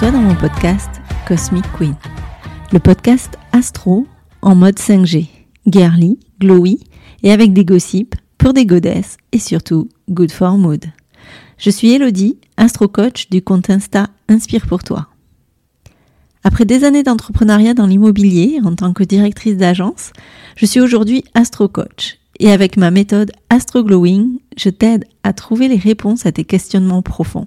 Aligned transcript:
Dans 0.00 0.12
mon 0.12 0.34
podcast 0.34 0.88
Cosmic 1.28 1.64
Queen, 1.76 1.94
le 2.72 2.78
podcast 2.78 3.36
astro 3.52 4.06
en 4.40 4.54
mode 4.54 4.78
5G, 4.78 5.28
girly, 5.66 6.18
glowy 6.40 6.80
et 7.22 7.30
avec 7.30 7.52
des 7.52 7.66
gossips 7.66 8.16
pour 8.38 8.54
des 8.54 8.64
godesses 8.64 9.18
et 9.30 9.38
surtout 9.38 9.88
good 10.08 10.32
for 10.32 10.56
mood. 10.56 10.86
Je 11.58 11.68
suis 11.68 11.92
Elodie, 11.92 12.38
astro 12.56 12.88
coach 12.88 13.28
du 13.28 13.42
compte 13.42 13.68
Insta 13.68 14.08
Inspire 14.28 14.66
pour 14.66 14.82
toi. 14.82 15.08
Après 16.44 16.64
des 16.64 16.84
années 16.84 17.02
d'entrepreneuriat 17.02 17.74
dans 17.74 17.86
l'immobilier 17.86 18.58
en 18.64 18.74
tant 18.74 18.94
que 18.94 19.04
directrice 19.04 19.58
d'agence, 19.58 20.12
je 20.56 20.66
suis 20.66 20.80
aujourd'hui 20.80 21.24
astro 21.34 21.68
coach 21.68 22.18
et 22.40 22.50
avec 22.50 22.78
ma 22.78 22.90
méthode 22.90 23.32
Astro 23.50 23.84
Glowing, 23.84 24.38
je 24.56 24.70
t'aide 24.70 25.04
à 25.22 25.34
trouver 25.34 25.68
les 25.68 25.76
réponses 25.76 26.24
à 26.24 26.32
tes 26.32 26.44
questionnements 26.44 27.02
profonds. 27.02 27.46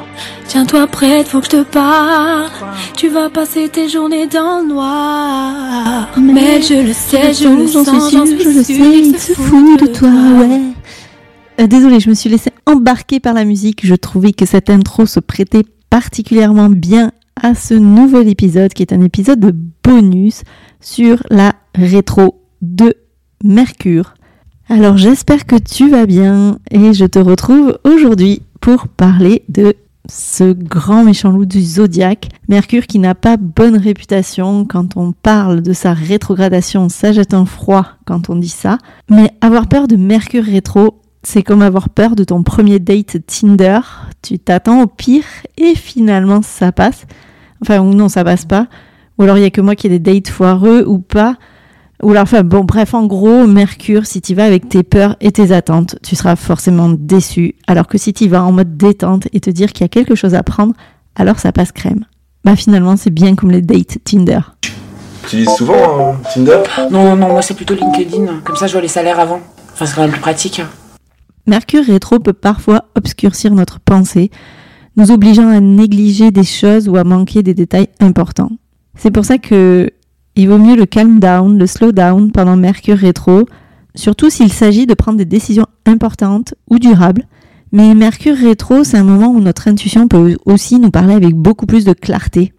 Tiens-toi 0.47 0.87
prête, 0.87 1.27
faut 1.27 1.39
que 1.39 1.45
je 1.45 1.51
te 1.51 1.63
parle. 1.63 2.49
Tu 2.95 3.09
vas 3.09 3.29
passer 3.29 3.69
tes 3.69 3.89
journées 3.89 4.27
dans 4.27 4.61
le 4.61 4.67
noir. 4.67 6.09
Mel, 6.19 6.63
je 6.63 6.85
le 6.87 6.93
sais, 6.93 7.33
je 7.33 7.47
le 7.47 7.67
sens, 7.67 7.87
suis 7.87 8.09
sûre, 8.09 8.25
je 8.25 8.49
le 8.49 8.63
sais, 8.63 8.99
il 8.99 9.17
se 9.17 9.33
fout 9.33 9.81
de 9.81 9.87
toi, 9.87 10.09
ouais. 10.09 10.61
Euh, 11.59 11.67
désolée, 11.67 11.99
je 11.99 12.09
me 12.09 12.15
suis 12.15 12.29
laissée 12.29 12.51
embarquer 12.65 13.19
par 13.19 13.33
la 13.33 13.45
musique. 13.45 13.85
Je 13.85 13.95
trouvais 13.95 14.31
que 14.31 14.45
cette 14.45 14.69
intro 14.69 15.05
se 15.05 15.19
prêtait 15.19 15.63
particulièrement 15.89 16.69
bien 16.69 17.11
à 17.41 17.55
ce 17.55 17.73
nouvel 17.73 18.29
épisode 18.29 18.73
qui 18.73 18.83
est 18.83 18.93
un 18.93 19.01
épisode 19.01 19.39
de 19.39 19.55
bonus 19.83 20.43
sur 20.79 21.23
la 21.29 21.53
rétro 21.75 22.41
de 22.61 22.95
Mercure. 23.43 24.13
Alors 24.69 24.97
j'espère 24.97 25.45
que 25.45 25.57
tu 25.57 25.89
vas 25.89 26.05
bien 26.05 26.57
et 26.71 26.93
je 26.93 27.05
te 27.05 27.19
retrouve 27.19 27.77
aujourd'hui 27.83 28.41
pour 28.61 28.87
parler 28.87 29.43
de 29.49 29.75
ce 30.11 30.51
grand 30.51 31.05
méchant 31.05 31.31
loup 31.31 31.45
du 31.45 31.61
zodiaque, 31.61 32.27
Mercure 32.49 32.85
qui 32.85 32.99
n'a 32.99 33.15
pas 33.15 33.37
bonne 33.37 33.77
réputation 33.77 34.65
quand 34.65 34.97
on 34.97 35.13
parle 35.13 35.61
de 35.61 35.71
sa 35.71 35.93
rétrogradation, 35.93 36.89
ça 36.89 37.13
jette 37.13 37.33
un 37.33 37.45
froid 37.45 37.87
quand 38.05 38.29
on 38.29 38.35
dit 38.35 38.49
ça, 38.49 38.77
mais 39.09 39.31
avoir 39.39 39.67
peur 39.67 39.87
de 39.87 39.95
Mercure 39.95 40.43
rétro, 40.43 40.99
c'est 41.23 41.43
comme 41.43 41.61
avoir 41.61 41.87
peur 41.89 42.17
de 42.17 42.25
ton 42.25 42.43
premier 42.43 42.79
date 42.79 43.25
Tinder, 43.25 43.79
tu 44.21 44.37
t'attends 44.37 44.81
au 44.81 44.87
pire 44.87 45.23
et 45.57 45.75
finalement 45.75 46.41
ça 46.41 46.73
passe, 46.73 47.05
enfin 47.61 47.79
ou 47.79 47.93
non 47.93 48.09
ça 48.09 48.25
passe 48.25 48.43
pas, 48.43 48.67
ou 49.17 49.23
alors 49.23 49.37
il 49.37 49.43
y 49.43 49.45
a 49.45 49.49
que 49.49 49.61
moi 49.61 49.75
qui 49.75 49.87
ai 49.87 49.97
des 49.97 49.99
dates 49.99 50.27
foireux 50.27 50.83
ou 50.85 50.99
pas, 50.99 51.37
ou 52.03 52.11
alors, 52.11 52.23
enfin, 52.23 52.43
bon, 52.43 52.63
bref, 52.63 52.93
en 52.93 53.05
gros, 53.05 53.45
Mercure, 53.47 54.05
si 54.05 54.21
tu 54.21 54.33
vas 54.33 54.45
avec 54.45 54.69
tes 54.69 54.83
peurs 54.83 55.15
et 55.21 55.31
tes 55.31 55.51
attentes, 55.51 55.97
tu 56.03 56.15
seras 56.15 56.35
forcément 56.35 56.89
déçu. 56.89 57.55
Alors 57.67 57.87
que 57.87 57.97
si 57.97 58.13
tu 58.13 58.27
vas 58.27 58.43
en 58.43 58.51
mode 58.51 58.77
détente 58.77 59.27
et 59.33 59.39
te 59.39 59.49
dire 59.49 59.71
qu'il 59.71 59.83
y 59.83 59.85
a 59.85 59.89
quelque 59.89 60.15
chose 60.15 60.33
à 60.33 60.43
prendre, 60.43 60.73
alors 61.15 61.39
ça 61.39 61.51
passe 61.51 61.71
crème. 61.71 62.05
Bah 62.43 62.55
finalement, 62.55 62.97
c'est 62.97 63.11
bien 63.11 63.35
comme 63.35 63.51
les 63.51 63.61
dates 63.61 63.99
Tinder. 64.03 64.39
Tu 64.61 64.71
utilises 65.23 65.55
souvent 65.55 66.13
hein, 66.13 66.15
Tinder? 66.33 66.61
Non, 66.89 67.15
non, 67.15 67.29
moi 67.29 67.41
c'est 67.43 67.53
plutôt 67.53 67.75
LinkedIn. 67.75 68.41
Comme 68.43 68.55
ça, 68.55 68.65
je 68.65 68.71
vois 68.71 68.81
les 68.81 68.87
salaires 68.87 69.19
avant. 69.19 69.39
Enfin, 69.73 69.85
c'est 69.85 69.95
quand 69.95 70.01
même 70.01 70.11
plus 70.11 70.21
pratique. 70.21 70.61
Mercure 71.45 71.85
rétro 71.85 72.19
peut 72.19 72.33
parfois 72.33 72.85
obscurcir 72.95 73.53
notre 73.53 73.79
pensée, 73.79 74.31
nous 74.95 75.11
obligeant 75.11 75.47
à 75.47 75.59
négliger 75.59 76.31
des 76.31 76.43
choses 76.43 76.87
ou 76.87 76.97
à 76.97 77.03
manquer 77.03 77.43
des 77.43 77.53
détails 77.53 77.89
importants. 77.99 78.51
C'est 78.95 79.11
pour 79.11 79.25
ça 79.25 79.37
que 79.37 79.89
il 80.35 80.49
vaut 80.49 80.57
mieux 80.57 80.75
le 80.75 80.85
calm 80.85 81.19
down, 81.19 81.57
le 81.57 81.67
slow 81.67 81.91
down 81.91 82.31
pendant 82.31 82.55
Mercure 82.55 82.97
rétro, 82.97 83.45
surtout 83.95 84.29
s'il 84.29 84.51
s'agit 84.51 84.87
de 84.87 84.93
prendre 84.93 85.17
des 85.17 85.25
décisions 85.25 85.67
importantes 85.85 86.53
ou 86.69 86.79
durables. 86.79 87.27
Mais 87.71 87.93
Mercure 87.95 88.35
rétro, 88.35 88.83
c'est 88.83 88.97
un 88.97 89.03
moment 89.03 89.27
où 89.27 89.39
notre 89.39 89.67
intuition 89.67 90.07
peut 90.07 90.37
aussi 90.45 90.79
nous 90.79 90.91
parler 90.91 91.13
avec 91.13 91.35
beaucoup 91.35 91.65
plus 91.65 91.85
de 91.85 91.93
clarté. 91.93 92.53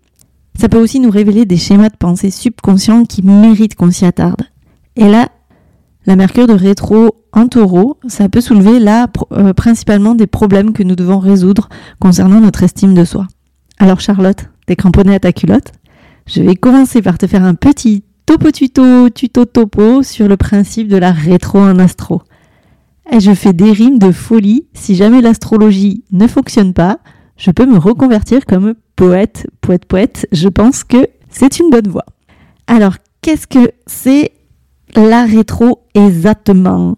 Ça 0.59 0.69
peut 0.69 0.81
aussi 0.81 1.01
nous 1.01 1.11
révéler 1.11 1.45
des 1.45 1.57
schémas 1.57 1.89
de 1.89 1.97
pensée 1.97 2.31
subconscients 2.31 3.05
qui 3.05 3.23
méritent 3.23 3.75
qu'on 3.75 3.91
s'y 3.91 4.05
attarde. 4.05 4.43
Et 4.97 5.09
là, 5.09 5.29
la 6.07 6.17
Mercure 6.17 6.47
de 6.47 6.53
rétro 6.53 7.17
en 7.33 7.47
taureau, 7.47 7.99
ça 8.07 8.29
peut 8.29 8.41
soulever 8.41 8.79
là 8.79 9.07
euh, 9.33 9.55
principalement 9.55 10.15
des 10.15 10.27
problèmes 10.27 10.73
que 10.73 10.83
nous 10.83 10.97
devons 10.97 11.19
résoudre 11.19 11.69
concernant 12.01 12.41
notre 12.41 12.63
estime 12.63 12.95
de 12.95 13.05
soi. 13.05 13.27
Alors 13.79 14.01
Charlotte, 14.01 14.49
t'es 14.67 14.77
cramponnée 14.77 15.15
à 15.15 15.21
ta 15.21 15.33
culotte? 15.33 15.73
Je 16.27 16.43
vais 16.43 16.57
commencer 16.57 17.03
par 17.03 17.19
te 17.19 17.27
faire 17.27 17.45
un 17.45 17.55
petit 17.55 18.05
topo 18.27 18.51
tuto, 18.51 19.09
tuto 19.11 19.45
topo 19.45 20.03
sur 20.03 20.29
le 20.29 20.37
principe 20.37 20.89
de 20.89 20.97
la 20.97 21.13
rétro 21.13 21.59
en 21.59 21.79
astro. 21.79 22.23
Et 23.11 23.21
je 23.21 23.35
fais 23.35 23.53
des 23.53 23.73
rimes 23.73 23.99
de 23.99 24.13
folie. 24.13 24.67
Si 24.75 24.95
jamais 24.95 25.21
l'astrologie 25.21 26.05
ne 26.13 26.27
fonctionne 26.27 26.73
pas, 26.73 26.99
je 27.37 27.51
peux 27.51 27.67
me 27.67 27.79
reconvertir 27.79 28.47
comme 28.47 28.75
poète, 28.97 29.47
poète, 29.61 29.85
poète. 29.85 30.27
Je 30.33 30.49
pense 30.49 30.85
que 30.85 31.09
c'est 31.29 31.59
une 31.59 31.71
bonne 31.71 31.89
voie. 31.89 32.07
Alors, 32.67 32.95
qu'est-ce 33.21 33.47
que 33.47 33.73
c'est 33.87 34.33
la 34.95 35.25
rétro 35.25 35.81
exactement? 35.95 36.97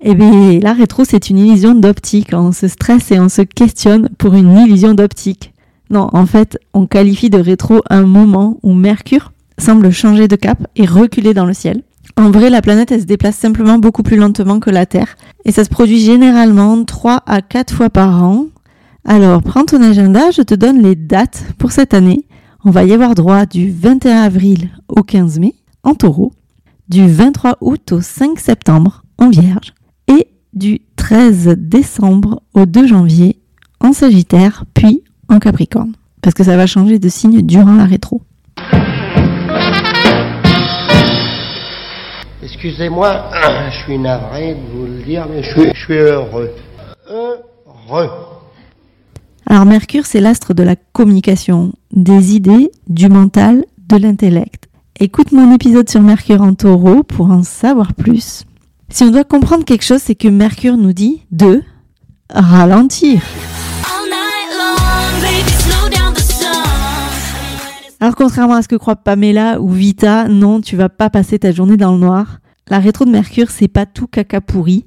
Eh 0.00 0.14
bien, 0.14 0.60
la 0.60 0.74
rétro, 0.74 1.04
c'est 1.04 1.30
une 1.30 1.38
illusion 1.38 1.74
d'optique. 1.74 2.28
On 2.32 2.52
se 2.52 2.68
stresse 2.68 3.10
et 3.10 3.18
on 3.18 3.28
se 3.28 3.42
questionne 3.42 4.10
pour 4.18 4.34
une 4.34 4.56
illusion 4.56 4.94
d'optique. 4.94 5.52
Non, 5.90 6.08
en 6.12 6.26
fait, 6.26 6.58
on 6.74 6.86
qualifie 6.86 7.30
de 7.30 7.38
rétro 7.38 7.80
un 7.88 8.02
moment 8.02 8.58
où 8.62 8.74
Mercure 8.74 9.32
semble 9.58 9.90
changer 9.90 10.28
de 10.28 10.36
cap 10.36 10.66
et 10.76 10.86
reculer 10.86 11.34
dans 11.34 11.46
le 11.46 11.54
ciel. 11.54 11.82
En 12.16 12.30
vrai, 12.30 12.50
la 12.50 12.62
planète, 12.62 12.92
elle 12.92 13.00
se 13.00 13.06
déplace 13.06 13.36
simplement 13.36 13.78
beaucoup 13.78 14.02
plus 14.02 14.16
lentement 14.16 14.60
que 14.60 14.70
la 14.70 14.86
Terre. 14.86 15.16
Et 15.44 15.52
ça 15.52 15.64
se 15.64 15.70
produit 15.70 16.00
généralement 16.00 16.84
3 16.84 17.22
à 17.26 17.42
4 17.42 17.74
fois 17.74 17.90
par 17.90 18.22
an. 18.22 18.46
Alors, 19.04 19.42
prends 19.42 19.64
ton 19.64 19.82
agenda, 19.82 20.30
je 20.30 20.42
te 20.42 20.54
donne 20.54 20.82
les 20.82 20.94
dates 20.94 21.44
pour 21.58 21.72
cette 21.72 21.94
année. 21.94 22.26
On 22.64 22.70
va 22.70 22.84
y 22.84 22.92
avoir 22.92 23.14
droit 23.14 23.46
du 23.46 23.70
21 23.70 24.22
avril 24.22 24.70
au 24.88 25.02
15 25.02 25.38
mai 25.38 25.54
en 25.84 25.94
taureau, 25.94 26.32
du 26.88 27.06
23 27.06 27.58
août 27.60 27.92
au 27.92 28.00
5 28.00 28.38
septembre 28.38 29.04
en 29.16 29.30
vierge 29.30 29.74
et 30.08 30.28
du 30.52 30.80
13 30.96 31.54
décembre 31.56 32.42
au 32.54 32.66
2 32.66 32.86
janvier 32.86 33.40
en 33.80 33.92
sagittaire, 33.92 34.64
puis 34.74 35.02
en 35.28 35.38
Capricorne. 35.38 35.92
Parce 36.22 36.34
que 36.34 36.44
ça 36.44 36.56
va 36.56 36.66
changer 36.66 36.98
de 36.98 37.08
signe 37.08 37.42
durant 37.42 37.74
la 37.74 37.84
rétro. 37.84 38.22
Excusez-moi, 42.42 43.30
je 43.70 43.84
suis 43.84 43.98
navré 43.98 44.54
de 44.54 44.76
vous 44.76 44.86
le 44.86 45.02
dire, 45.02 45.26
mais 45.30 45.42
je 45.42 45.50
suis, 45.50 45.70
je 45.74 45.80
suis 45.80 45.94
heureux. 45.94 46.50
Heureux. 47.08 48.10
Alors 49.46 49.64
Mercure, 49.64 50.06
c'est 50.06 50.20
l'astre 50.20 50.54
de 50.54 50.62
la 50.62 50.76
communication, 50.76 51.72
des 51.92 52.34
idées, 52.34 52.70
du 52.88 53.08
mental, 53.08 53.64
de 53.88 53.96
l'intellect. 53.96 54.68
Écoute 55.00 55.32
mon 55.32 55.54
épisode 55.54 55.88
sur 55.88 56.02
Mercure 56.02 56.42
en 56.42 56.54
taureau 56.54 57.02
pour 57.02 57.30
en 57.30 57.42
savoir 57.42 57.94
plus. 57.94 58.44
Si 58.90 59.04
on 59.04 59.10
doit 59.10 59.24
comprendre 59.24 59.64
quelque 59.64 59.84
chose, 59.84 60.02
c'est 60.02 60.14
que 60.14 60.28
Mercure 60.28 60.76
nous 60.76 60.92
dit 60.92 61.22
de 61.30 61.62
ralentir. 62.30 63.22
Alors 68.00 68.14
contrairement 68.14 68.54
à 68.54 68.62
ce 68.62 68.68
que 68.68 68.76
croient 68.76 68.96
Pamela 68.96 69.60
ou 69.60 69.70
Vita, 69.70 70.28
non, 70.28 70.60
tu 70.60 70.76
vas 70.76 70.88
pas 70.88 71.10
passer 71.10 71.38
ta 71.40 71.50
journée 71.50 71.76
dans 71.76 71.92
le 71.92 71.98
noir. 71.98 72.38
La 72.68 72.78
rétro 72.78 73.04
de 73.04 73.10
Mercure, 73.10 73.50
c'est 73.50 73.68
pas 73.68 73.86
tout 73.86 74.06
caca 74.06 74.40
pourri. 74.40 74.84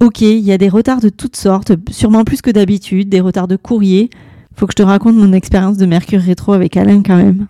Ok, 0.00 0.20
il 0.20 0.40
y 0.40 0.52
a 0.52 0.58
des 0.58 0.68
retards 0.68 1.00
de 1.00 1.08
toutes 1.08 1.36
sortes, 1.36 1.72
sûrement 1.90 2.24
plus 2.24 2.42
que 2.42 2.50
d'habitude, 2.50 3.08
des 3.08 3.20
retards 3.20 3.48
de 3.48 3.56
courrier. 3.56 4.10
Faut 4.54 4.66
que 4.66 4.72
je 4.72 4.82
te 4.82 4.86
raconte 4.86 5.16
mon 5.16 5.32
expérience 5.32 5.78
de 5.78 5.86
Mercure 5.86 6.20
rétro 6.20 6.52
avec 6.52 6.76
Alain 6.76 7.02
quand 7.02 7.16
même. 7.16 7.46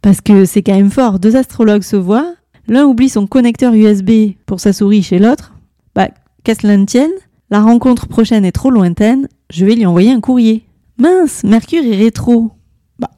Parce 0.00 0.20
que 0.20 0.44
c'est 0.44 0.62
quand 0.62 0.76
même 0.76 0.90
fort, 0.90 1.18
deux 1.18 1.36
astrologues 1.36 1.82
se 1.82 1.96
voient, 1.96 2.34
l'un 2.68 2.84
oublie 2.84 3.08
son 3.08 3.26
connecteur 3.26 3.74
USB 3.74 4.34
pour 4.46 4.60
sa 4.60 4.72
souris 4.72 5.02
chez 5.02 5.18
l'autre, 5.18 5.52
bah, 5.94 6.08
qu'à 6.44 6.54
cela 6.54 6.76
ne 6.76 6.84
tienne, 6.84 7.10
la 7.50 7.60
rencontre 7.60 8.06
prochaine 8.06 8.44
est 8.44 8.52
trop 8.52 8.70
lointaine, 8.70 9.28
je 9.50 9.66
vais 9.66 9.74
lui 9.74 9.84
envoyer 9.84 10.12
un 10.12 10.20
courrier. 10.20 10.64
Mince, 10.98 11.44
Mercure 11.44 11.84
est 11.84 11.96
rétro. 11.96 12.52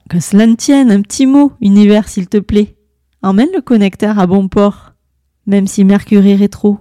Que 0.09 0.21
cela 0.21 0.47
ne 0.47 0.55
tienne, 0.55 0.91
un 0.91 1.03
petit 1.03 1.27
mot, 1.27 1.53
univers 1.61 2.09
s'il 2.09 2.29
te 2.29 2.39
plaît. 2.39 2.77
Emmène 3.23 3.51
le 3.55 3.61
connecteur 3.61 4.19
à 4.19 4.27
bon 4.27 4.49
port, 4.49 4.95
même 5.47 5.67
si 5.67 5.85
Mercure 5.85 6.25
est 6.25 6.35
rétro. 6.35 6.79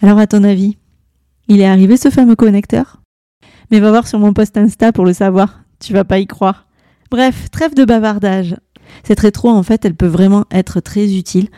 Alors 0.00 0.18
à 0.18 0.26
ton 0.26 0.42
avis, 0.42 0.76
il 1.46 1.60
est 1.60 1.66
arrivé 1.66 1.96
ce 1.96 2.10
fameux 2.10 2.34
connecteur? 2.34 3.00
Mais 3.70 3.78
va 3.78 3.90
voir 3.90 4.08
sur 4.08 4.18
mon 4.18 4.32
post 4.32 4.56
Insta 4.56 4.90
pour 4.90 5.04
le 5.04 5.12
savoir, 5.12 5.62
tu 5.78 5.92
vas 5.92 6.04
pas 6.04 6.18
y 6.18 6.26
croire. 6.26 6.66
Bref, 7.12 7.48
trêve 7.50 7.74
de 7.74 7.84
bavardage. 7.84 8.56
Cette 9.04 9.20
rétro, 9.20 9.48
en 9.48 9.62
fait, 9.62 9.84
elle 9.84 9.94
peut 9.94 10.06
vraiment 10.06 10.44
être 10.50 10.80
très 10.80 11.14
utile 11.14 11.48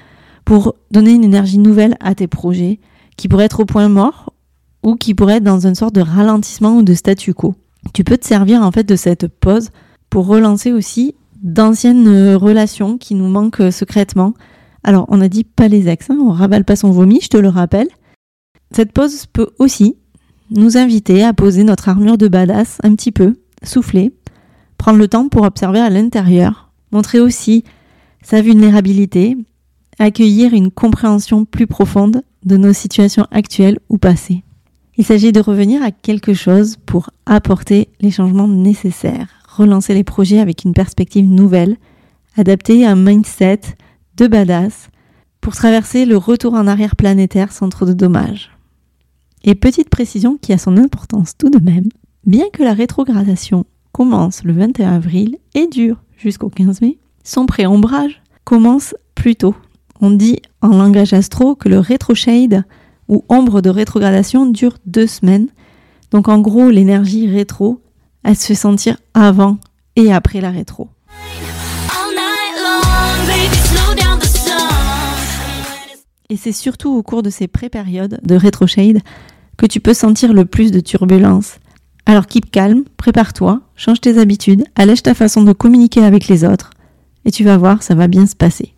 pour 0.45 0.75
donner 0.91 1.13
une 1.13 1.25
énergie 1.25 1.59
nouvelle 1.59 1.97
à 2.01 2.15
tes 2.15 2.27
projets 2.27 2.79
qui 3.17 3.29
pourraient 3.29 3.47
être 3.47 3.61
au 3.61 3.65
point 3.65 3.89
mort 3.89 4.35
ou 4.83 4.97
qui 4.97 5.15
pourraient 5.15 5.37
être 5.37 5.45
dans 5.45 5.67
une 5.67 5.75
sorte 5.75 5.95
de 5.95 6.03
ralentissement 6.03 6.77
ou 6.77 6.83
de 6.83 6.93
statu 6.93 7.33
quo. 7.33 7.55
Tu 7.95 8.05
peux 8.05 8.19
te 8.19 8.27
servir 8.27 8.63
en 8.63 8.71
fait 8.71 8.85
de 8.85 8.97
cette 8.97 9.29
pause 9.29 9.71
pour 10.11 10.27
relancer 10.27 10.73
aussi 10.73 11.15
d'anciennes 11.43 12.35
relations 12.35 12.99
qui 12.99 13.15
nous 13.15 13.29
manquent 13.29 13.71
secrètement. 13.71 14.35
Alors, 14.83 15.06
on 15.09 15.21
a 15.21 15.29
dit 15.29 15.45
pas 15.45 15.69
les 15.69 15.89
ex, 15.89 16.11
hein, 16.11 16.19
on 16.21 16.31
ravale 16.31 16.65
pas 16.65 16.77
son 16.77 16.91
vomi, 16.91 17.21
je 17.23 17.29
te 17.29 17.37
le 17.37 17.49
rappelle. 17.49 17.89
Cette 18.71 18.93
pause 18.93 19.27
peut 19.27 19.51
aussi 19.59 19.97
nous 20.51 20.77
inviter 20.77 21.23
à 21.23 21.33
poser 21.33 21.65
notre 21.65 21.89
armure 21.89 22.19
de 22.19 22.29
badass 22.29 22.79
un 22.83 22.95
petit 22.95 23.12
peu, 23.12 23.35
souffler, 23.62 24.12
prendre 24.79 24.99
le 24.99 25.09
temps 25.09 25.29
pour 25.29 25.43
observer 25.45 25.81
à 25.81 25.91
l'intérieur, 25.91 26.71
montrer 26.93 27.21
aussi 27.21 27.65
sa 28.23 28.41
vulnérabilité, 28.41 29.37
accueillir 29.99 30.55
une 30.55 30.71
compréhension 30.71 31.45
plus 31.45 31.67
profonde 31.67 32.23
de 32.45 32.57
nos 32.57 32.73
situations 32.73 33.27
actuelles 33.31 33.79
ou 33.89 33.99
passées. 33.99 34.43
Il 34.97 35.05
s'agit 35.05 35.33
de 35.33 35.41
revenir 35.41 35.83
à 35.83 35.91
quelque 35.91 36.35
chose 36.35 36.77
pour 36.87 37.11
apporter 37.27 37.89
les 38.00 38.11
changements 38.11 38.49
nécessaires, 38.49 39.29
relancer 39.56 39.95
les 39.95 40.05
projets 40.05 40.41
avec 40.41 40.65
une 40.65 40.73
perspective 40.73 41.27
nouvelle, 41.27 41.77
adapter 42.37 42.87
un 42.87 42.97
mindset 42.97 43.61
de 44.17 44.27
badass 44.27 44.89
pour 45.41 45.55
traverser 45.55 46.06
le 46.06 46.17
retour 46.17 46.55
en 46.55 46.67
arrière 46.67 46.97
planétaire 46.97 47.53
sans 47.53 47.69
trop 47.69 47.85
de 47.85 47.93
dommages. 47.93 48.51
Et 49.45 49.55
petite 49.55 49.91
précision 49.91 50.39
qui 50.41 50.53
a 50.53 50.59
son 50.59 50.77
importance 50.77 51.37
tout 51.37 51.51
de 51.51 51.59
même, 51.59 51.89
bien 52.27 52.47
que 52.53 52.62
la 52.62 52.73
rétrogradation 52.73 53.65
commence 53.93 54.43
le 54.43 54.55
21 54.55 54.95
avril 54.95 55.37
et 55.55 55.67
dure 55.67 56.03
jusqu'au 56.17 56.49
15 56.49 56.81
mai, 56.81 56.99
son 57.23 57.47
préombrage 57.47 58.23
commence 58.45 58.95
plus 59.15 59.37
tôt. 59.37 59.55
On 60.00 60.11
dit 60.11 60.41
en 60.61 60.69
langage 60.69 61.12
astro 61.12 61.55
que 61.55 61.69
le 61.69 61.79
rétro-shade 61.79 62.65
ou 63.09 63.25
ombre 63.29 63.61
de 63.61 63.71
rétrogradation 63.71 64.47
dure 64.47 64.79
deux 64.87 65.07
semaines. 65.07 65.49
Donc 66.11 66.29
en 66.29 66.41
gros, 66.41 66.71
l'énergie 66.71 67.29
rétro, 67.29 67.81
elle 68.25 68.37
se 68.37 68.47
fait 68.47 68.55
sentir 68.55 68.97
avant 69.12 69.59
et 69.97 70.12
après 70.12 70.41
la 70.41 70.50
rétro. 70.50 70.88
Et 76.31 76.37
c'est 76.37 76.53
surtout 76.53 76.91
au 76.91 77.03
cours 77.03 77.23
de 77.23 77.31
ces 77.31 77.47
pré-périodes 77.47 78.19
de 78.25 78.35
rétro-shade 78.35 79.00
que 79.56 79.67
tu 79.67 79.79
peux 79.79 79.94
sentir 79.94 80.32
le 80.32 80.47
plus 80.47 80.73
de 80.73 80.81
turbulence. 80.81 81.59
Alors 82.06 82.26
keep 82.26 82.50
calme, 82.50 82.85
prépare-toi, 82.97 83.61
change 83.76 84.00
tes 84.00 84.19
habitudes, 84.19 84.65
allège 84.75 85.03
ta 85.03 85.15
façon 85.15 85.43
de 85.43 85.53
communiquer 85.53 86.03
avec 86.03 86.29
les 86.29 86.44
autres, 86.44 86.71
et 87.25 87.31
tu 87.31 87.44
vas 87.44 87.56
voir, 87.56 87.82
ça 87.82 87.94
va 87.94 88.09
bien 88.09 88.26
se 88.26 88.35
passer. 88.35 88.75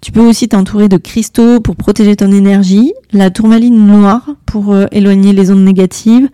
Tu 0.00 0.12
peux 0.12 0.20
aussi 0.20 0.48
t'entourer 0.48 0.88
de 0.88 0.96
cristaux 0.96 1.60
pour 1.60 1.76
protéger 1.76 2.16
ton 2.16 2.32
énergie, 2.32 2.92
la 3.12 3.30
tourmaline 3.30 3.86
noire 3.86 4.28
pour 4.46 4.72
euh, 4.72 4.86
éloigner 4.92 5.32
les 5.32 5.50
ondes 5.50 5.64
négatives, 5.64 6.28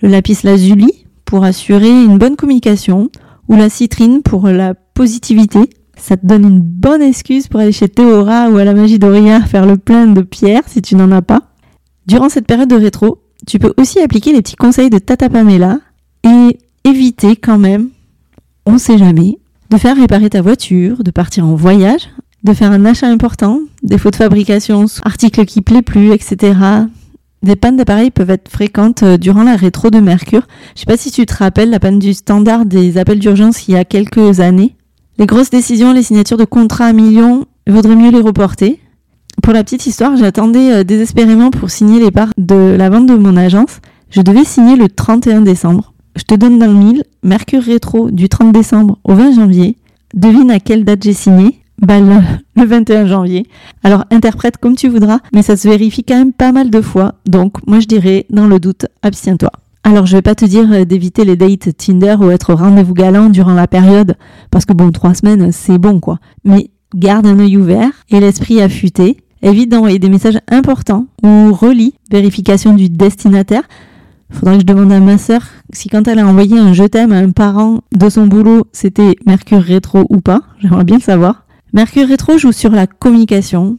le 0.00 0.08
lapis 0.08 0.38
lazuli 0.42 1.05
pour 1.26 1.44
assurer 1.44 1.90
une 1.90 2.16
bonne 2.16 2.36
communication, 2.36 3.10
ou 3.48 3.54
la 3.54 3.68
citrine 3.68 4.22
pour 4.22 4.48
la 4.48 4.74
positivité. 4.74 5.70
Ça 5.96 6.16
te 6.16 6.26
donne 6.26 6.44
une 6.44 6.60
bonne 6.60 7.02
excuse 7.02 7.48
pour 7.48 7.60
aller 7.60 7.72
chez 7.72 7.88
Théora 7.88 8.50
ou 8.50 8.56
à 8.56 8.64
la 8.64 8.74
magie 8.74 8.98
d'Oria 8.98 9.40
faire 9.42 9.66
le 9.66 9.76
plein 9.76 10.06
de 10.06 10.22
pierres 10.22 10.62
si 10.66 10.82
tu 10.82 10.94
n'en 10.94 11.12
as 11.12 11.22
pas. 11.22 11.42
Durant 12.06 12.28
cette 12.28 12.46
période 12.46 12.68
de 12.68 12.76
rétro, 12.76 13.22
tu 13.46 13.58
peux 13.58 13.72
aussi 13.76 14.00
appliquer 14.00 14.32
les 14.32 14.42
petits 14.42 14.56
conseils 14.56 14.90
de 14.90 14.98
Tata 14.98 15.28
Pamela 15.28 15.78
et 16.24 16.58
éviter 16.84 17.36
quand 17.36 17.58
même, 17.58 17.88
on 18.64 18.78
sait 18.78 18.98
jamais, 18.98 19.38
de 19.70 19.76
faire 19.76 19.96
réparer 19.96 20.30
ta 20.30 20.42
voiture, 20.42 21.02
de 21.02 21.10
partir 21.10 21.46
en 21.46 21.54
voyage, 21.54 22.08
de 22.44 22.52
faire 22.52 22.70
un 22.70 22.84
achat 22.84 23.08
important, 23.08 23.60
défaut 23.82 24.10
de 24.10 24.16
fabrication, 24.16 24.86
articles 25.04 25.44
qui 25.46 25.62
plaît 25.62 25.82
plus, 25.82 26.12
etc. 26.12 26.54
Des 27.46 27.54
pannes 27.54 27.76
d'appareils 27.76 28.10
peuvent 28.10 28.30
être 28.30 28.50
fréquentes 28.50 29.04
euh, 29.04 29.18
durant 29.18 29.44
la 29.44 29.54
rétro 29.54 29.90
de 29.90 30.00
Mercure. 30.00 30.48
Je 30.74 30.80
sais 30.80 30.86
pas 30.86 30.96
si 30.96 31.12
tu 31.12 31.24
te 31.26 31.36
rappelles 31.36 31.70
la 31.70 31.78
panne 31.78 32.00
du 32.00 32.12
standard 32.12 32.66
des 32.66 32.98
appels 32.98 33.20
d'urgence 33.20 33.68
il 33.68 33.74
y 33.74 33.76
a 33.76 33.84
quelques 33.84 34.40
années. 34.40 34.74
Les 35.16 35.26
grosses 35.26 35.50
décisions, 35.50 35.92
les 35.92 36.02
signatures 36.02 36.38
de 36.38 36.44
contrats 36.44 36.86
à 36.86 36.92
millions, 36.92 37.44
il 37.68 37.72
vaudrait 37.72 37.94
mieux 37.94 38.10
les 38.10 38.20
reporter. 38.20 38.80
Pour 39.44 39.52
la 39.52 39.62
petite 39.62 39.86
histoire, 39.86 40.16
j'attendais 40.16 40.72
euh, 40.72 40.82
désespérément 40.82 41.50
pour 41.50 41.70
signer 41.70 42.00
les 42.00 42.10
parts 42.10 42.32
de 42.36 42.74
la 42.76 42.90
vente 42.90 43.06
de 43.06 43.14
mon 43.14 43.36
agence. 43.36 43.78
Je 44.10 44.22
devais 44.22 44.44
signer 44.44 44.74
le 44.74 44.88
31 44.88 45.42
décembre. 45.42 45.94
Je 46.16 46.24
te 46.24 46.34
donne 46.34 46.58
dans 46.58 46.66
le 46.66 46.74
mille, 46.74 47.04
Mercure 47.22 47.62
rétro 47.62 48.10
du 48.10 48.28
30 48.28 48.50
décembre 48.50 48.98
au 49.04 49.14
20 49.14 49.36
janvier. 49.36 49.76
Devine 50.14 50.50
à 50.50 50.58
quelle 50.58 50.84
date 50.84 51.04
j'ai 51.04 51.12
signé 51.12 51.60
bah, 51.80 52.00
le, 52.00 52.16
le 52.56 52.66
21 52.66 53.06
janvier. 53.06 53.46
Alors 53.82 54.04
interprète 54.10 54.56
comme 54.58 54.76
tu 54.76 54.88
voudras, 54.88 55.18
mais 55.34 55.42
ça 55.42 55.56
se 55.56 55.68
vérifie 55.68 56.04
quand 56.04 56.16
même 56.16 56.32
pas 56.32 56.52
mal 56.52 56.70
de 56.70 56.80
fois. 56.80 57.14
Donc 57.26 57.66
moi 57.66 57.80
je 57.80 57.86
dirais, 57.86 58.26
dans 58.30 58.46
le 58.46 58.58
doute, 58.58 58.86
abstiens-toi. 59.02 59.50
Alors 59.84 60.06
je 60.06 60.16
vais 60.16 60.22
pas 60.22 60.34
te 60.34 60.44
dire 60.44 60.66
euh, 60.72 60.84
d'éviter 60.84 61.24
les 61.24 61.36
dates 61.36 61.76
Tinder 61.76 62.16
ou 62.18 62.30
être 62.30 62.52
au 62.52 62.56
rendez-vous 62.56 62.94
galant 62.94 63.28
durant 63.28 63.54
la 63.54 63.68
période, 63.68 64.16
parce 64.50 64.64
que 64.64 64.72
bon, 64.72 64.90
trois 64.90 65.14
semaines, 65.14 65.52
c'est 65.52 65.78
bon 65.78 66.00
quoi. 66.00 66.18
Mais 66.44 66.70
garde 66.94 67.26
un 67.26 67.38
œil 67.38 67.56
ouvert 67.56 67.90
et 68.10 68.18
l'esprit 68.18 68.60
affûté 68.60 69.18
évite 69.42 69.70
d'envoyer 69.70 69.98
des 69.98 70.08
messages 70.08 70.40
importants 70.48 71.06
ou 71.22 71.52
relis 71.52 71.94
vérification 72.10 72.74
du 72.74 72.88
destinataire. 72.88 73.62
Faudra 74.30 74.54
que 74.54 74.60
je 74.62 74.66
demande 74.66 74.90
à 74.90 74.98
ma 74.98 75.18
sœur 75.18 75.42
si 75.72 75.88
quand 75.88 76.08
elle 76.08 76.18
a 76.18 76.26
envoyé 76.26 76.58
un 76.58 76.72
je 76.72 76.82
t'aime 76.82 77.12
à 77.12 77.18
un 77.18 77.30
parent 77.30 77.82
de 77.94 78.08
son 78.08 78.26
boulot, 78.26 78.66
c'était 78.72 79.14
Mercure 79.24 79.62
rétro 79.62 80.04
ou 80.10 80.20
pas. 80.20 80.40
J'aimerais 80.58 80.84
bien 80.84 80.96
le 80.96 81.02
savoir. 81.02 81.45
Mercure 81.76 82.08
rétro 82.08 82.38
joue 82.38 82.52
sur 82.52 82.70
la 82.70 82.86
communication. 82.86 83.76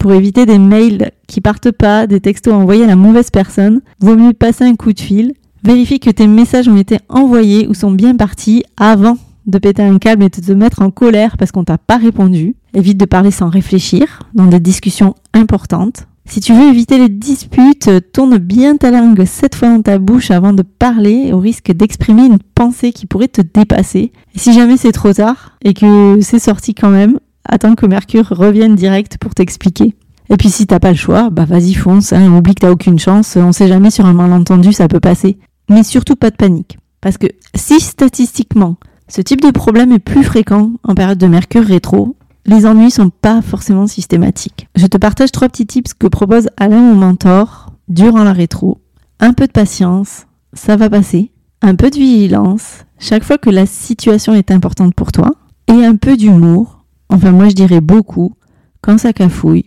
Pour 0.00 0.14
éviter 0.14 0.46
des 0.46 0.58
mails 0.58 1.10
qui 1.26 1.42
partent 1.42 1.72
pas, 1.72 2.06
des 2.06 2.18
textos 2.18 2.54
envoyés 2.54 2.84
à 2.84 2.86
la 2.86 2.96
mauvaise 2.96 3.28
personne, 3.28 3.82
vaut 4.00 4.16
mieux 4.16 4.32
passer 4.32 4.64
un 4.64 4.76
coup 4.76 4.94
de 4.94 5.00
fil. 5.00 5.34
Vérifie 5.62 6.00
que 6.00 6.08
tes 6.08 6.26
messages 6.26 6.68
ont 6.68 6.78
été 6.78 7.00
envoyés 7.10 7.68
ou 7.68 7.74
sont 7.74 7.90
bien 7.90 8.16
partis 8.16 8.64
avant 8.78 9.18
de 9.44 9.58
péter 9.58 9.82
un 9.82 9.98
câble 9.98 10.24
et 10.24 10.30
de 10.30 10.40
te 10.40 10.52
mettre 10.52 10.80
en 10.80 10.90
colère 10.90 11.36
parce 11.36 11.52
qu'on 11.52 11.64
t'a 11.64 11.76
pas 11.76 11.98
répondu. 11.98 12.56
Évite 12.72 12.96
de 12.96 13.04
parler 13.04 13.30
sans 13.30 13.50
réfléchir 13.50 14.20
dans 14.32 14.46
des 14.46 14.58
discussions 14.58 15.14
importantes. 15.34 16.06
Si 16.24 16.40
tu 16.40 16.54
veux 16.54 16.70
éviter 16.70 16.96
les 16.96 17.10
disputes, 17.10 17.90
tourne 18.14 18.38
bien 18.38 18.78
ta 18.78 18.90
langue 18.90 19.22
sept 19.26 19.54
fois 19.54 19.68
dans 19.68 19.82
ta 19.82 19.98
bouche 19.98 20.30
avant 20.30 20.54
de 20.54 20.62
parler 20.62 21.34
au 21.34 21.40
risque 21.40 21.72
d'exprimer 21.72 22.24
une 22.24 22.38
pensée 22.38 22.92
qui 22.92 23.04
pourrait 23.04 23.28
te 23.28 23.42
dépasser. 23.42 24.12
Et 24.34 24.38
si 24.38 24.54
jamais 24.54 24.78
c'est 24.78 24.92
trop 24.92 25.12
tard 25.12 25.58
et 25.62 25.74
que 25.74 26.20
c'est 26.22 26.38
sorti 26.38 26.74
quand 26.74 26.88
même, 26.88 27.18
attends 27.44 27.74
que 27.74 27.86
Mercure 27.86 28.28
revienne 28.28 28.74
direct 28.74 29.18
pour 29.18 29.34
t'expliquer. 29.34 29.94
Et 30.30 30.36
puis 30.36 30.50
si 30.50 30.66
t'as 30.66 30.80
pas 30.80 30.90
le 30.90 30.96
choix, 30.96 31.30
bah 31.30 31.44
vas-y 31.44 31.74
fonce, 31.74 32.12
hein, 32.12 32.32
oublie 32.32 32.54
que 32.54 32.60
t'as 32.60 32.70
aucune 32.70 32.98
chance, 32.98 33.36
on 33.36 33.52
sait 33.52 33.68
jamais 33.68 33.90
sur 33.90 34.06
un 34.06 34.14
malentendu 34.14 34.72
ça 34.72 34.88
peut 34.88 35.00
passer. 35.00 35.38
Mais 35.68 35.82
surtout 35.82 36.16
pas 36.16 36.30
de 36.30 36.36
panique. 36.36 36.78
Parce 37.00 37.18
que 37.18 37.26
si 37.54 37.80
statistiquement 37.80 38.76
ce 39.08 39.20
type 39.20 39.42
de 39.42 39.50
problème 39.50 39.92
est 39.92 39.98
plus 39.98 40.24
fréquent 40.24 40.72
en 40.82 40.94
période 40.94 41.18
de 41.18 41.26
Mercure 41.26 41.64
rétro. 41.64 42.16
Les 42.46 42.66
ennuis 42.66 42.90
sont 42.90 43.10
pas 43.10 43.42
forcément 43.42 43.86
systématiques. 43.86 44.68
Je 44.74 44.86
te 44.86 44.96
partage 44.96 45.32
trois 45.32 45.48
petits 45.48 45.66
tips 45.66 45.94
que 45.94 46.06
propose 46.06 46.48
Alain 46.56 46.80
mon 46.80 46.94
mentor 46.94 47.72
durant 47.88 48.24
la 48.24 48.32
rétro. 48.32 48.80
Un 49.20 49.32
peu 49.32 49.46
de 49.46 49.52
patience, 49.52 50.26
ça 50.52 50.76
va 50.76 50.90
passer. 50.90 51.30
Un 51.62 51.74
peu 51.74 51.90
de 51.90 51.96
vigilance, 51.96 52.84
chaque 52.98 53.24
fois 53.24 53.38
que 53.38 53.50
la 53.50 53.66
situation 53.66 54.34
est 54.34 54.50
importante 54.50 54.94
pour 54.94 55.12
toi. 55.12 55.32
Et 55.68 55.84
un 55.84 55.96
peu 55.96 56.16
d'humour, 56.16 56.83
enfin 57.08 57.32
moi 57.32 57.48
je 57.48 57.54
dirais 57.54 57.80
beaucoup, 57.80 58.34
quand 58.80 58.98
ça 58.98 59.12
cafouille, 59.12 59.66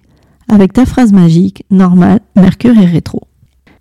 avec 0.49 0.73
ta 0.73 0.85
phrase 0.85 1.11
magique, 1.11 1.65
normale, 1.69 2.19
Mercure 2.35 2.77
est 2.77 2.85
rétro. 2.85 3.23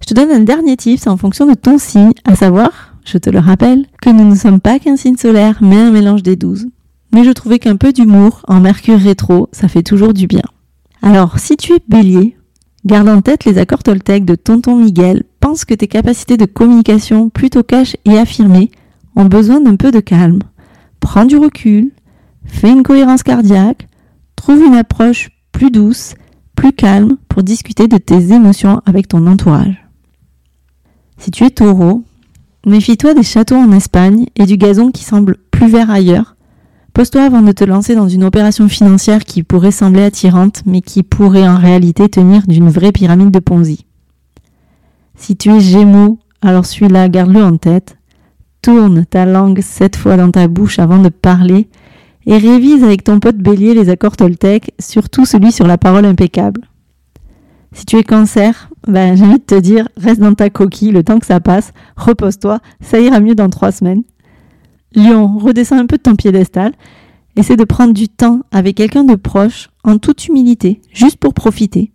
Je 0.01 0.07
te 0.07 0.15
donne 0.15 0.31
un 0.31 0.41
dernier 0.41 0.77
tip, 0.77 1.07
en 1.07 1.17
fonction 1.17 1.47
de 1.47 1.55
ton 1.55 1.79
signe, 1.79 2.13
à 2.25 2.35
savoir 2.35 2.97
je 3.07 3.19
te 3.19 3.31
le 3.31 3.39
rappelle, 3.39 3.87
que 4.03 4.11
nous 4.11 4.29
ne 4.29 4.35
sommes 4.35 4.61
pas 4.61 4.79
qu'un 4.79 4.97
signe 4.97 5.17
solaire, 5.17 5.59
mais 5.61 5.77
un 5.77 5.93
mélange 5.93 6.25
des 6.25 6.37
douze. 6.37 6.67
Mais 7.15 7.25
je 7.25 7.31
trouvais 7.31 7.61
qu'un 7.61 7.77
peu 7.77 7.93
d'humour 7.93 8.43
en 8.49 8.61
Mercure 8.61 8.99
rétro, 8.99 9.49
ça 9.53 9.69
fait 9.69 9.85
toujours 9.85 10.13
du 10.13 10.27
bien. 10.27 10.43
Alors, 11.03 11.39
si 11.39 11.57
tu 11.57 11.73
es 11.73 11.81
bélier, 11.89 12.37
garde 12.85 13.09
en 13.09 13.23
tête 13.23 13.45
les 13.45 13.59
accords 13.59 13.85
Toltec 13.85 14.25
de 14.25 14.35
tonton 14.35 14.77
Miguel, 14.77 15.23
pense 15.39 15.65
que 15.65 15.75
tes 15.75 15.87
capacités 15.87 16.37
de 16.37 16.47
communication, 16.47 17.31
plutôt 17.31 17.63
cash 17.63 17.97
et 18.05 18.19
affirmées, 18.19 18.73
ont 19.15 19.27
besoin 19.27 19.61
d'un 19.61 19.77
peu 19.77 19.93
de 19.93 20.01
calme. 20.01 20.41
Prends 20.99 21.25
du 21.25 21.37
recul, 21.37 21.93
fais 22.47 22.71
une 22.71 22.83
cohérence 22.83 23.23
cardiaque, 23.23 23.89
trouve 24.35 24.63
une 24.63 24.75
approche 24.75 25.31
plus 25.53 25.71
douce, 25.71 26.15
plus 26.55 26.73
calme 26.73 27.17
pour 27.29 27.43
discuter 27.43 27.89
de 27.89 27.99
tes 27.99 28.33
émotions 28.33 28.81
avec 28.87 29.09
ton 29.09 29.27
entourage. 29.27 29.87
Si 31.19 31.31
tu 31.31 31.45
es 31.45 31.51
taureau, 31.51 32.05
méfie-toi 32.67 33.15
des 33.15 33.23
châteaux 33.23 33.57
en 33.57 33.73
Espagne 33.73 34.27
et 34.37 34.45
du 34.45 34.57
gazon 34.57 34.91
qui 34.91 35.05
semble 35.05 35.37
plus 35.51 35.69
vert 35.69 35.91
ailleurs. 35.91 36.37
Pose-toi 36.93 37.23
avant 37.23 37.43
de 37.43 37.53
te 37.53 37.65
lancer 37.65 37.95
dans 37.95 38.09
une 38.09 38.25
opération 38.25 38.69
financière 38.69 39.25
qui 39.25 39.43
pourrait 39.43 39.71
sembler 39.71 40.05
attirante, 40.05 40.63
mais 40.65 40.81
qui 40.81 41.03
pourrait 41.03 41.47
en 41.47 41.59
réalité 41.59 42.09
tenir 42.09 42.47
d'une 42.47 42.71
vraie 42.71 42.93
pyramide 42.93 43.31
de 43.31 43.39
Ponzi. 43.39 43.85
Si 45.15 45.37
tu 45.37 45.51
es 45.51 45.61
gémeaux, 45.61 46.19
alors 46.41 46.65
celui-là, 46.65 47.09
garde-le 47.09 47.43
en 47.43 47.57
tête. 47.57 47.99
Tourne 48.63 49.05
ta 49.05 49.27
langue 49.27 49.61
sept 49.61 49.97
fois 49.97 50.17
dans 50.17 50.31
ta 50.31 50.49
bouche 50.49 50.79
avant 50.79 50.99
de 50.99 51.09
parler 51.09 51.69
et 52.27 52.39
révise 52.39 52.83
avec 52.83 53.05
ton 53.05 53.21
pote 53.21 53.37
bélier 53.37 53.75
les 53.75 53.89
accords 53.89 54.17
Toltec, 54.17 54.73
surtout 54.79 55.25
celui 55.25 55.53
sur 55.53 55.67
la 55.67 55.79
parole 55.79 56.05
impeccable. 56.05 56.63
Si 57.73 57.85
tu 57.85 57.97
es 57.97 58.05
cancer, 58.05 58.71
ben, 58.87 59.17
j'ai 59.17 59.25
envie 59.25 59.39
de 59.39 59.45
te 59.45 59.59
dire, 59.59 59.89
reste 59.97 60.21
dans 60.21 60.35
ta 60.35 60.51
coquille 60.51 60.93
le 60.93 61.05
temps 61.05 61.19
que 61.19 61.27
ça 61.27 61.41
passe, 61.41 61.73
repose-toi, 61.97 62.61
ça 62.81 62.99
ira 62.99 63.21
mieux 63.21 63.35
dans 63.35 63.49
trois 63.49 63.73
semaines. 63.73 64.03
Lion, 64.95 65.39
redescends 65.39 65.79
un 65.79 65.87
peu 65.87 65.99
de 65.99 66.03
ton 66.03 66.17
piédestal, 66.17 66.73
essaie 67.37 67.57
de 67.57 67.65
prendre 67.65 67.93
du 67.93 68.09
temps 68.09 68.41
avec 68.51 68.77
quelqu'un 68.77 69.05
de 69.05 69.15
proche, 69.15 69.69
en 69.85 69.99
toute 69.99 70.27
humilité, 70.27 70.81
juste 70.93 71.19
pour 71.19 71.35
profiter. 71.35 71.93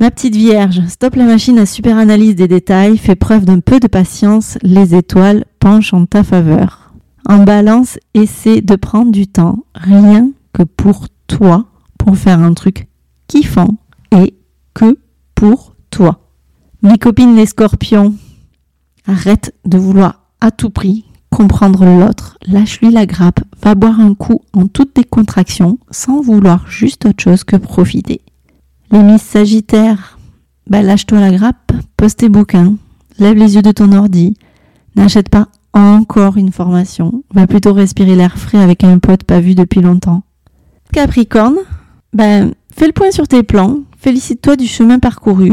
Ma 0.00 0.10
petite 0.10 0.34
vierge, 0.34 0.80
stop 0.88 1.14
la 1.14 1.24
machine 1.24 1.58
à 1.58 1.66
super 1.66 1.96
analyse 1.96 2.34
des 2.34 2.48
détails, 2.48 2.98
fais 2.98 3.14
preuve 3.14 3.44
d'un 3.44 3.60
peu 3.60 3.78
de 3.78 3.86
patience, 3.86 4.58
les 4.62 4.94
étoiles 4.94 5.44
penchent 5.60 5.94
en 5.94 6.06
ta 6.06 6.24
faveur. 6.24 6.83
En 7.26 7.44
balance, 7.44 7.98
essaie 8.12 8.60
de 8.60 8.76
prendre 8.76 9.10
du 9.10 9.26
temps, 9.26 9.64
rien 9.74 10.30
que 10.52 10.62
pour 10.62 11.08
toi, 11.26 11.66
pour 11.98 12.16
faire 12.16 12.40
un 12.40 12.52
truc 12.54 12.86
kiffant 13.28 13.76
et 14.12 14.34
que 14.74 14.98
pour 15.34 15.74
toi. 15.90 16.20
Mes 16.82 16.98
copines 16.98 17.34
les 17.34 17.46
scorpions, 17.46 18.14
arrête 19.06 19.54
de 19.64 19.78
vouloir 19.78 20.20
à 20.40 20.50
tout 20.50 20.70
prix 20.70 21.04
comprendre 21.34 21.84
l'autre, 21.84 22.38
lâche-lui 22.46 22.92
la 22.92 23.06
grappe, 23.06 23.40
va 23.60 23.74
boire 23.74 23.98
un 23.98 24.14
coup 24.14 24.42
en 24.52 24.68
toute 24.68 24.94
décontraction 24.94 25.78
sans 25.90 26.20
vouloir 26.20 26.68
juste 26.68 27.06
autre 27.06 27.24
chose 27.24 27.42
que 27.42 27.56
profiter. 27.56 28.20
Les 28.92 29.02
Miss 29.02 29.22
Sagittaires, 29.22 30.16
bah 30.70 30.82
lâche-toi 30.82 31.18
la 31.18 31.32
grappe, 31.32 31.72
pose 31.96 32.14
tes 32.14 32.28
bouquins, 32.28 32.76
lève 33.18 33.36
les 33.36 33.56
yeux 33.56 33.62
de 33.62 33.72
ton 33.72 33.90
ordi, 33.90 34.36
n'achète 34.94 35.28
pas 35.28 35.48
encore 35.74 36.36
une 36.36 36.52
formation, 36.52 37.24
va 37.34 37.46
plutôt 37.46 37.72
respirer 37.72 38.14
l'air 38.14 38.38
frais 38.38 38.58
avec 38.58 38.84
un 38.84 38.98
pote 38.98 39.24
pas 39.24 39.40
vu 39.40 39.54
depuis 39.54 39.80
longtemps. 39.80 40.22
Capricorne, 40.92 41.58
ben 42.12 42.52
fais 42.74 42.86
le 42.86 42.92
point 42.92 43.10
sur 43.10 43.28
tes 43.28 43.42
plans, 43.42 43.80
félicite-toi 43.98 44.56
du 44.56 44.66
chemin 44.66 44.98
parcouru, 44.98 45.52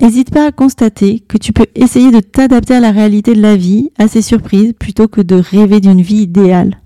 N'hésite 0.00 0.30
pas 0.30 0.46
à 0.46 0.52
constater 0.52 1.20
que 1.20 1.36
tu 1.36 1.52
peux 1.52 1.66
essayer 1.74 2.10
de 2.10 2.20
t'adapter 2.20 2.74
à 2.74 2.80
la 2.80 2.90
réalité 2.90 3.34
de 3.34 3.42
la 3.42 3.56
vie, 3.56 3.90
à 3.98 4.08
ses 4.08 4.22
surprises, 4.22 4.72
plutôt 4.72 5.06
que 5.06 5.20
de 5.20 5.36
rêver 5.36 5.80
d'une 5.80 6.00
vie 6.00 6.22
idéale. 6.22 6.80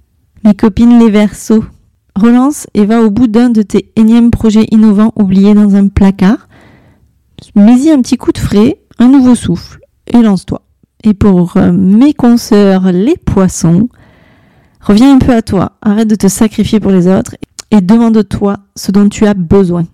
Mes 0.45 0.55
copines 0.55 0.99
les 0.99 1.11
versos, 1.11 1.65
relance 2.15 2.67
et 2.75 2.85
va 2.85 3.03
au 3.03 3.11
bout 3.11 3.27
d'un 3.27 3.49
de 3.49 3.63
tes 3.63 3.91
énièmes 3.97 4.31
projets 4.31 4.67
innovants 4.71 5.13
oubliés 5.17 5.55
dans 5.55 5.77
un 5.77 5.89
placard. 5.89 6.49
Mets-y 7.55 7.91
un 7.91 8.03
petit 8.03 8.17
coup 8.17 8.33
de 8.33 8.39
frais, 8.39 8.81
un 8.99 9.09
nouveau 9.09 9.35
souffle, 9.35 9.81
et 10.09 10.21
lance-toi. 10.21 10.66
Et 11.07 11.15
pour 11.15 11.57
euh, 11.57 11.71
mes 11.71 12.13
consoeurs 12.15 12.91
les 12.91 13.17
poissons, 13.17 13.89
reviens 14.81 15.15
un 15.15 15.21
peu 15.21 15.33
à 15.33 15.41
toi, 15.41 15.79
arrête 15.81 16.09
de 16.09 16.17
te 16.17 16.27
sacrifier 16.27 16.81
pour 16.81 16.91
les 16.91 17.07
autres 17.07 17.37
et 17.71 17.81
demande-toi 17.81 18.57
ce 18.75 18.91
dont 18.91 19.09
tu 19.09 19.25
as 19.25 19.35
besoin. 19.35 19.85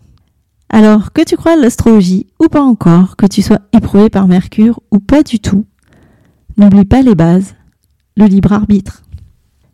Alors, 0.71 1.13
que 1.13 1.21
tu 1.23 1.37
crois 1.37 1.53
à 1.53 1.57
l'astrologie 1.57 2.29
ou 2.41 2.49
pas 2.49 2.63
encore, 2.63 3.17
que 3.17 3.27
tu 3.27 3.43
sois 3.43 3.59
éprouvé 3.75 4.09
par 4.09 4.27
Mercure 4.27 4.81
ou 4.91 5.01
pas 5.01 5.23
du 5.23 5.39
tout, 5.39 5.67
n'oublie 6.57 6.87
pas 6.87 7.03
les 7.03 7.15
bases, 7.15 7.57
le 8.17 8.25
libre 8.25 8.55
arbitre. 8.55 9.03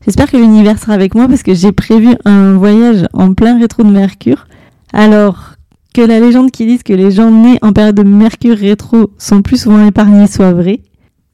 J'espère 0.04 0.33
que 0.33 0.37
l'univers 0.37 0.80
sera 0.80 0.95
avec 0.95 1.14
moi 1.14 1.28
parce 1.28 1.45
que 1.45 1.54
j'ai 1.54 1.71
prévu 1.71 2.16
un 2.25 2.54
voyage 2.54 3.07
en 3.12 3.33
plein 3.33 3.61
rétro 3.61 3.85
de 3.85 3.90
Mercure. 3.90 4.49
Alors, 4.92 5.54
que 5.95 6.00
la 6.00 6.18
légende 6.18 6.50
qui 6.50 6.66
dit 6.66 6.83
que 6.83 6.92
les 6.92 7.12
gens 7.12 7.30
nés 7.30 7.59
en 7.62 7.73
période 7.73 7.95
de 7.95 8.02
Mercure 8.02 8.59
rétro 8.59 9.12
sont 9.18 9.42
plus 9.42 9.62
souvent 9.62 9.87
épargnés 9.87 10.26
soit 10.26 10.52
vraie. 10.52 10.83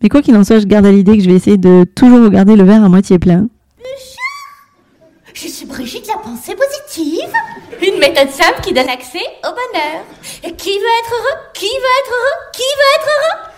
Mais 0.04 0.10
quoi 0.10 0.20
qu'il 0.20 0.36
en 0.36 0.44
soit, 0.44 0.58
je 0.58 0.66
garde 0.66 0.84
à 0.84 0.92
l'idée 0.92 1.16
que 1.16 1.24
je 1.24 1.30
vais 1.30 1.36
essayer 1.36 1.56
de 1.56 1.86
toujours 1.94 2.24
regarder 2.24 2.56
le 2.56 2.64
verre 2.64 2.84
à 2.84 2.90
moitié 2.90 3.18
plein. 3.18 3.48
Je 5.32 5.48
suis 5.48 5.64
Brigitte 5.64 6.06
la 6.06 6.20
pensée 6.20 6.54
positive. 6.54 7.32
Une 7.80 7.98
méthode 7.98 8.28
simple 8.28 8.60
qui 8.62 8.74
donne 8.74 8.90
accès 8.90 9.24
au 9.42 9.48
bonheur. 9.48 10.04
Et 10.42 10.52
qui 10.52 10.68
veut 10.68 10.94
être 11.00 11.14
heureux 11.14 11.40
Qui 11.54 11.64
veut 11.64 11.94
être 12.02 12.12
heureux 12.12 12.50
Qui 12.52 12.62
veut 12.76 13.00
être 13.00 13.08
heureux 13.08 13.50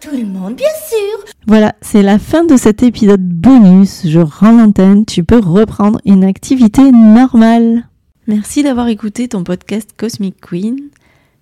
Tout 0.00 0.16
le 0.16 0.32
monde, 0.32 0.54
bien 0.54 0.68
sûr. 0.88 1.24
Voilà, 1.48 1.74
c'est 1.80 2.02
la 2.02 2.20
fin 2.20 2.44
de 2.44 2.56
cet 2.56 2.84
épisode 2.84 3.28
bonus. 3.28 4.02
Je 4.06 4.20
rends 4.20 4.52
l'antenne, 4.52 5.04
tu 5.04 5.24
peux 5.24 5.40
reprendre 5.40 6.00
une 6.04 6.22
activité 6.22 6.92
normale. 6.92 7.88
Merci 8.28 8.62
d'avoir 8.62 8.86
écouté 8.86 9.26
ton 9.26 9.42
podcast 9.42 9.90
Cosmic 9.96 10.40
Queen. 10.40 10.78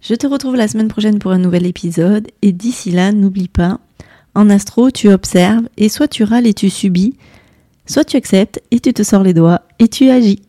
Je 0.00 0.14
te 0.14 0.26
retrouve 0.26 0.56
la 0.56 0.68
semaine 0.68 0.88
prochaine 0.88 1.18
pour 1.18 1.32
un 1.32 1.38
nouvel 1.38 1.66
épisode 1.66 2.28
et 2.40 2.52
d'ici 2.52 2.90
là, 2.90 3.12
n'oublie 3.12 3.48
pas, 3.48 3.78
en 4.38 4.50
astro, 4.50 4.92
tu 4.92 5.08
observes 5.08 5.68
et 5.76 5.88
soit 5.88 6.06
tu 6.06 6.22
râles 6.22 6.46
et 6.46 6.54
tu 6.54 6.70
subis, 6.70 7.14
soit 7.86 8.04
tu 8.04 8.16
acceptes 8.16 8.62
et 8.70 8.78
tu 8.78 8.92
te 8.92 9.02
sors 9.02 9.24
les 9.24 9.34
doigts 9.34 9.62
et 9.80 9.88
tu 9.88 10.08
agis. 10.10 10.42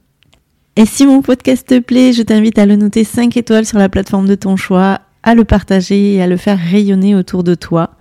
Et 0.75 0.86
si 0.86 1.08
mon 1.08 1.24
podcast 1.24 1.67
te 1.67 1.79
plaît, 1.79 2.13
je 2.13 2.22
t'invite 2.22 2.60
à 2.60 2.67
le 2.67 2.75
noter 2.75 3.03
5 3.03 3.36
étoiles 3.36 3.65
sur 3.65 3.79
la 3.79 3.89
plateforme 3.89 4.27
de 4.27 4.36
ton 4.36 4.55
choix, 4.58 5.01
à 5.24 5.34
le 5.34 5.43
partager 5.43 6.13
et 6.13 6.22
à 6.22 6.27
le 6.27 6.38
faire 6.38 6.60
rayonner 6.60 7.15
autour 7.15 7.43
de 7.43 7.55
toi. 7.55 7.96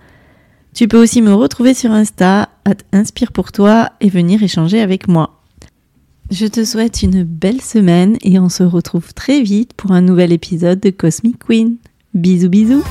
Tu 0.75 0.87
peux 0.87 1.01
aussi 1.01 1.23
me 1.23 1.33
retrouver 1.33 1.73
sur 1.73 1.91
Insta, 1.91 2.49
Inspire 2.93 3.31
pour 3.31 3.51
toi 3.51 3.89
et 3.99 4.09
venir 4.09 4.43
échanger 4.43 4.81
avec 4.81 5.07
moi. 5.07 5.41
Je 6.29 6.45
te 6.45 6.63
souhaite 6.63 7.01
une 7.01 7.23
belle 7.23 7.61
semaine 7.61 8.15
et 8.21 8.37
on 8.37 8.49
se 8.49 8.61
retrouve 8.61 9.15
très 9.15 9.41
vite 9.41 9.73
pour 9.73 9.91
un 9.91 10.01
nouvel 10.01 10.31
épisode 10.31 10.79
de 10.79 10.91
Cosmic 10.91 11.39
Queen. 11.39 11.77
Bisous 12.13 12.49
bisous 12.49 12.83